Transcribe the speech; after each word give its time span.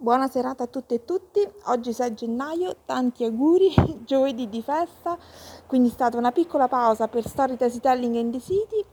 Buona 0.00 0.28
serata 0.28 0.62
a 0.62 0.66
tutte 0.68 0.94
e 0.94 1.04
tutti, 1.04 1.40
oggi 1.64 1.92
6 1.92 2.14
gennaio, 2.14 2.76
tanti 2.86 3.24
auguri, 3.24 3.74
giovedì 4.06 4.48
di 4.48 4.62
festa, 4.62 5.18
quindi 5.66 5.88
è 5.88 5.90
stata 5.90 6.16
una 6.16 6.30
piccola 6.30 6.68
pausa 6.68 7.08
per 7.08 7.26
Storytelling 7.26 8.14
and 8.14 8.30
the 8.30 8.38
City. 8.38 8.84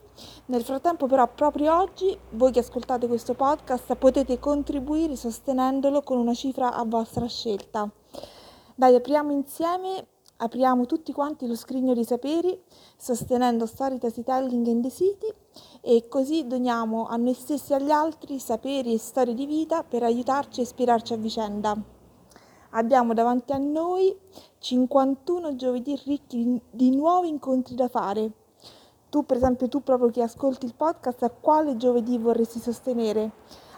Nel 0.46 0.64
frattempo 0.64 1.06
però 1.06 1.28
proprio 1.32 1.78
oggi 1.78 2.18
voi 2.30 2.50
che 2.50 2.58
ascoltate 2.58 3.06
questo 3.06 3.34
podcast 3.34 3.94
potete 3.94 4.40
contribuire 4.40 5.14
sostenendolo 5.14 6.02
con 6.02 6.18
una 6.18 6.34
cifra 6.34 6.74
a 6.74 6.84
vostra 6.84 7.28
scelta. 7.28 7.88
Dai, 8.74 8.96
apriamo 8.96 9.30
insieme 9.30 10.08
apriamo 10.38 10.84
tutti 10.84 11.12
quanti 11.12 11.46
lo 11.46 11.56
scrigno 11.56 11.94
di 11.94 12.04
saperi 12.04 12.60
sostenendo 12.96 13.64
Storytelling 13.64 14.66
and 14.66 14.82
the 14.82 14.90
City 14.90 15.32
e 15.80 16.08
così 16.08 16.46
doniamo 16.46 17.06
a 17.06 17.16
noi 17.16 17.32
stessi 17.32 17.72
e 17.72 17.76
agli 17.76 17.90
altri 17.90 18.38
saperi 18.38 18.92
e 18.92 18.98
storie 18.98 19.34
di 19.34 19.46
vita 19.46 19.82
per 19.82 20.02
aiutarci 20.02 20.60
e 20.60 20.64
ispirarci 20.64 21.12
a 21.14 21.16
vicenda. 21.16 21.76
Abbiamo 22.70 23.14
davanti 23.14 23.52
a 23.52 23.58
noi 23.58 24.14
51 24.58 25.56
giovedì 25.56 25.98
ricchi 26.04 26.60
di 26.70 26.94
nuovi 26.94 27.28
incontri 27.28 27.74
da 27.74 27.88
fare. 27.88 28.30
Tu, 29.08 29.24
per 29.24 29.38
esempio, 29.38 29.68
tu 29.68 29.82
proprio 29.82 30.10
che 30.10 30.20
ascolti 30.20 30.66
il 30.66 30.74
podcast, 30.74 31.22
a 31.22 31.30
quale 31.30 31.76
giovedì 31.76 32.18
vorresti 32.18 32.58
sostenere? 32.58 33.30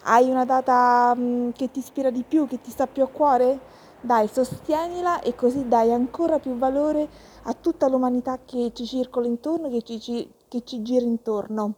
Hai 0.04 0.28
una 0.28 0.44
data 0.44 1.14
mh, 1.14 1.52
che 1.52 1.70
ti 1.70 1.78
ispira 1.78 2.10
di 2.10 2.24
più, 2.26 2.48
che 2.48 2.60
ti 2.60 2.70
sta 2.70 2.86
più 2.86 3.04
a 3.04 3.08
cuore? 3.08 3.60
Dai, 4.00 4.28
sostienila 4.28 5.20
e 5.20 5.34
così 5.34 5.66
dai 5.66 5.92
ancora 5.92 6.38
più 6.38 6.56
valore 6.56 7.08
a 7.42 7.52
tutta 7.52 7.88
l'umanità 7.88 8.38
che 8.44 8.70
ci 8.72 8.86
circola 8.86 9.26
intorno, 9.26 9.68
che 9.68 9.82
ci, 9.82 10.32
che 10.46 10.62
ci 10.64 10.82
gira 10.82 11.04
intorno. 11.04 11.74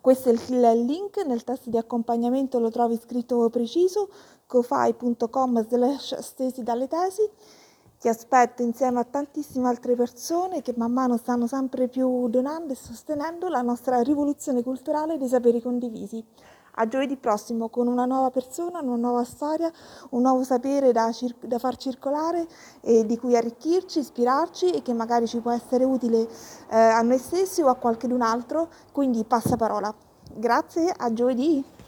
Questo 0.00 0.30
è 0.30 0.32
il 0.32 0.84
link, 0.86 1.22
nel 1.26 1.44
testo 1.44 1.68
di 1.68 1.76
accompagnamento 1.76 2.58
lo 2.58 2.70
trovi 2.70 2.98
scritto 2.98 3.50
preciso, 3.50 4.08
cofai.com 4.46 5.68
slash 5.68 6.18
stesi 6.20 6.62
dalle 6.62 6.88
tesi. 6.88 7.28
Ti 7.98 8.08
aspetto 8.08 8.62
insieme 8.62 9.00
a 9.00 9.04
tantissime 9.04 9.68
altre 9.68 9.94
persone 9.94 10.62
che 10.62 10.72
man 10.74 10.90
mano 10.90 11.18
stanno 11.18 11.46
sempre 11.46 11.88
più 11.88 12.28
donando 12.30 12.72
e 12.72 12.76
sostenendo 12.76 13.48
la 13.48 13.60
nostra 13.60 14.00
rivoluzione 14.00 14.62
culturale 14.62 15.18
dei 15.18 15.28
saperi 15.28 15.60
condivisi. 15.60 16.24
A 16.74 16.86
giovedì 16.86 17.16
prossimo 17.16 17.68
con 17.68 17.86
una 17.86 18.04
nuova 18.04 18.30
persona, 18.30 18.80
una 18.80 18.96
nuova 18.96 19.24
storia, 19.24 19.70
un 20.10 20.22
nuovo 20.22 20.44
sapere 20.44 20.92
da, 20.92 21.10
cir- 21.12 21.46
da 21.46 21.58
far 21.58 21.76
circolare 21.76 22.46
e 22.80 23.04
di 23.04 23.18
cui 23.18 23.36
arricchirci, 23.36 23.98
ispirarci 23.98 24.70
e 24.70 24.82
che 24.82 24.92
magari 24.92 25.26
ci 25.26 25.40
può 25.40 25.50
essere 25.50 25.84
utile 25.84 26.28
eh, 26.70 26.76
a 26.76 27.02
noi 27.02 27.18
stessi 27.18 27.60
o 27.62 27.68
a 27.68 27.74
qualcun 27.74 28.22
altro. 28.22 28.68
Quindi 28.92 29.24
passa 29.24 29.56
parola. 29.56 29.92
Grazie, 30.32 30.94
a 30.96 31.12
giovedì! 31.12 31.79